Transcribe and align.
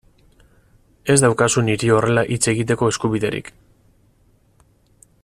Ez 1.15 1.17
daukazu 1.25 1.63
niri 1.67 1.91
horrela 1.97 2.25
hitz 2.37 2.41
egiteko 2.53 2.91
eskubiderik. 2.95 3.55